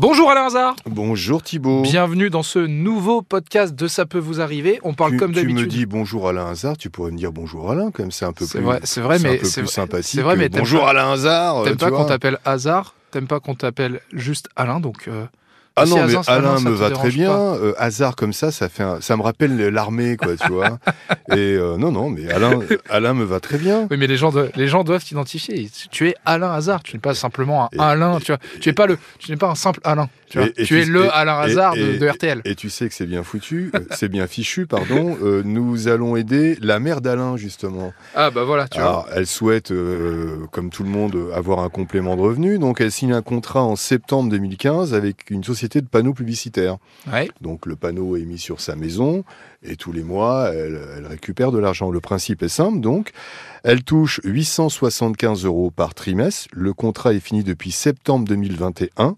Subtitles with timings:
[0.00, 1.82] Bonjour Alain Hazard Bonjour Thibault.
[1.82, 4.80] Bienvenue dans ce nouveau podcast de Ça peut vous arriver.
[4.82, 5.60] On parle tu, comme tu d'habitude.
[5.60, 8.46] me dis bonjour Alain Hazard, tu pourrais me dire bonjour Alain, comme c'est un peu
[8.46, 10.06] plus, vrai, c'est vrai, mais c'est sympathique.
[10.14, 11.58] c'est vrai, mais bonjour pas- Alain Hazard.
[11.58, 15.26] euh, T'aimes tu pas qu'on t'appelle Hasard T'aimes pas qu'on t'appelle juste Alain Donc, euh,
[15.76, 17.30] Ah non, mais Alain me va très bien.
[17.32, 20.78] Euh, hasard comme ça, ça fait, un- ça me rappelle l'armée, quoi, tu vois.
[21.30, 22.58] Et euh, non, non, mais Alain,
[22.90, 23.86] Alain me va très bien.
[23.90, 25.70] oui, mais les gens, doivent- les gens doivent t'identifier.
[25.90, 26.82] Tu es Alain Hazard.
[26.82, 28.18] Tu n'es pas simplement un Et- Alain.
[28.18, 28.38] tu vois.
[28.60, 28.98] Tu n'es pas le.
[29.18, 30.08] Tu n'es pas un simple Alain.
[30.30, 30.46] Tu, vois.
[30.46, 32.40] Et- et tu es tu- le et- Alain et- Hazard de, RTL.
[32.44, 35.18] Et tu sais que c'est bien foutu, euh, c'est bien fichu, pardon.
[35.22, 37.92] Euh, nous allons aider la mère d'Alain, justement.
[38.14, 38.88] Ah bah voilà, tu vois.
[38.88, 42.58] Alors, elle souhaite, euh, comme tout le monde, avoir un complément de revenu.
[42.58, 46.78] Donc, elle signe un contrat en septembre 2015 avec une société de panneaux publicitaires.
[47.12, 47.28] Ouais.
[47.40, 49.24] Donc, le panneau est mis sur sa maison
[49.62, 51.90] et tous les mois, elle, elle récupère de l'argent.
[51.90, 53.10] Le principe est simple, donc.
[53.64, 56.48] Elle touche 875 euros par trimestre.
[56.52, 59.16] Le contrat est fini depuis septembre 2021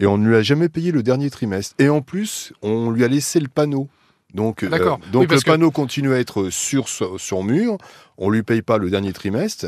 [0.00, 1.74] et on ne lui a jamais payé le dernier trimestre.
[1.78, 3.88] Et en plus, on lui a laissé le panneau.
[4.34, 4.98] Donc, euh, D'accord.
[5.12, 7.78] donc Oui, le que- panneau continue à être sur son mur.
[8.18, 9.66] On lui paye pas le dernier trimestre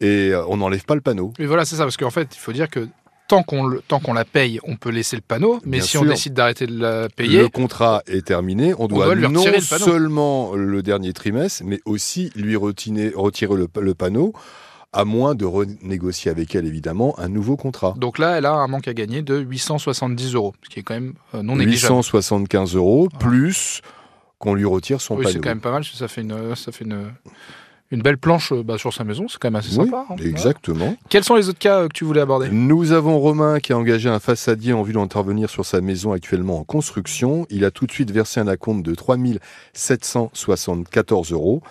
[0.00, 1.32] et euh, on n'enlève pas le panneau.
[1.38, 2.88] Mais voilà, c'est ça, parce qu'en fait, il faut dire que
[3.28, 6.32] tant qu'on qu'on la paye, on peut laisser le panneau, mais Bien si on décide
[6.32, 8.72] d'arrêter de la payer, Le contrat est terminé.
[8.78, 9.84] On doit, doit lui non le panneau.
[9.84, 14.32] seulement le dernier trimestre, mais aussi lui retirer, retirer le, le panneau,
[14.92, 17.94] à moins de renégocier avec elle, évidemment, un nouveau contrat.
[17.98, 20.94] donc là, elle a un manque à gagner de 870 euros, ce qui est quand
[20.94, 21.94] même euh, non négligeable.
[21.94, 23.82] 875 euros, plus
[24.38, 26.54] qu'on lui retire son Oui, c'est quand même pas mal, parce que ça fait une,
[26.56, 27.12] ça fait une,
[27.90, 30.06] une belle planche euh, bah, sur sa maison, c'est quand même assez Oui, sympa.
[30.08, 30.16] hein.
[30.20, 30.96] exactement.
[31.10, 32.48] Quels sont les autres cas euh, que tu voulais aborder?
[32.50, 36.60] Nous avons Romain qui a engagé un façadier en vue d'intervenir sur sa maison actuellement
[36.60, 37.46] en construction.
[37.50, 39.16] Il a tout de suite versé un acompte de 3
[39.74, 41.62] 774 euros.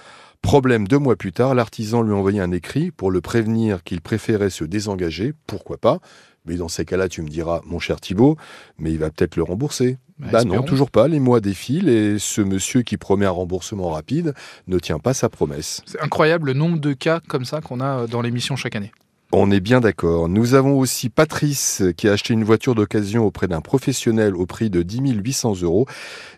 [0.48, 4.00] Problème, deux mois plus tard, l'artisan lui a envoyé un écrit pour le prévenir qu'il
[4.00, 5.34] préférait se désengager.
[5.46, 6.00] Pourquoi pas?
[6.46, 8.38] Mais dans ces cas-là, tu me diras, mon cher Thibault,
[8.80, 9.98] mais il va peut-être le rembourser.
[10.18, 11.10] Bah, Bah non, toujours pas.
[11.10, 14.34] Les mois défilent et ce monsieur qui promet un remboursement rapide
[14.68, 15.82] ne tient pas sa promesse.
[15.86, 18.94] C'est incroyable le nombre de cas comme ça qu'on a euh, dans l'émission chaque année.
[19.34, 20.30] On est bien d'accord.
[20.30, 24.70] Nous avons aussi Patrice qui a acheté une voiture d'occasion auprès d'un professionnel au prix
[24.70, 25.86] de 10 800 euros.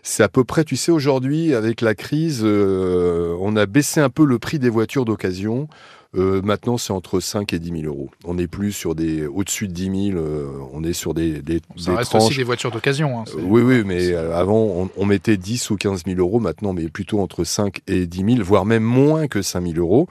[0.02, 4.10] C'est à peu près, tu sais, aujourd'hui, avec la crise, euh, on a baissé un
[4.10, 5.68] peu le prix des voitures d'occasion.
[6.16, 8.10] Euh, maintenant, c'est entre 5 et 10 000 euros.
[8.24, 10.18] On n'est plus sur des au-dessus de 10 000.
[10.18, 12.24] euh, on est sur des, des, Ça des reste tranches.
[12.24, 13.20] aussi des voitures d'occasion.
[13.20, 16.40] hein, Euh, Oui, oui, mais euh, avant, on, on mettait 10 ou 15 000 euros.
[16.40, 20.08] Maintenant, mais plutôt entre 5 et 10 000, voire même moins que 5 000 euros.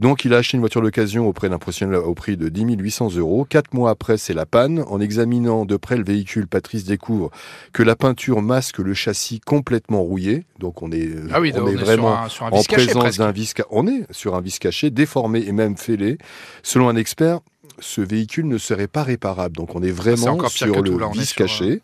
[0.00, 3.14] Donc, il a acheté une voiture d'occasion auprès d'un professionnel au prix de 10 800
[3.16, 3.46] euros.
[3.48, 4.84] Quatre mois après, c'est la panne.
[4.88, 7.30] En examinant de près le véhicule, Patrice découvre
[7.72, 10.44] que la peinture masque le châssis complètement rouillé.
[10.58, 12.62] Donc, on est, Ah oui, on on, est est vraiment sur un, sur un en
[12.62, 16.18] caché présence d'un vis On est sur un vis caché, déformé et même fêlé.
[16.62, 17.40] Selon un expert,
[17.80, 19.56] ce véhicule ne serait pas réparable.
[19.56, 21.82] Donc on est c'est vraiment sur le là, sur, euh, caché.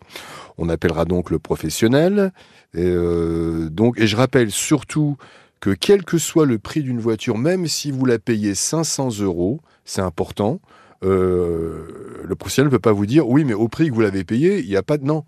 [0.59, 2.33] On appellera donc le professionnel.
[2.75, 5.17] Et, euh, donc, et je rappelle surtout
[5.61, 9.61] que quel que soit le prix d'une voiture, même si vous la payez 500 euros,
[9.85, 10.61] c'est important.
[11.05, 14.25] euh, le professionnel ne peut pas vous dire oui, mais au prix que vous l'avez
[14.25, 15.25] payé, il n'y a pas de non.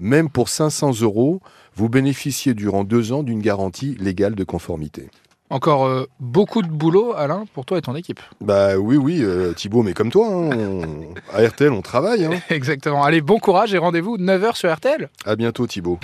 [0.00, 1.40] Même pour 500 euros,
[1.74, 5.10] vous bénéficiez durant deux ans d'une garantie légale de conformité.
[5.50, 8.20] Encore euh, beaucoup de boulot, Alain, pour toi et ton équipe.
[8.40, 12.24] Bah oui, oui, euh, Thibaut, mais comme toi, hein, on- à RTL, on travaille.
[12.26, 12.32] Hein.
[12.50, 13.02] Exactement.
[13.02, 15.08] Allez, bon courage et rendez-vous 9h sur RTL.
[15.24, 15.98] À bientôt, Thibaut.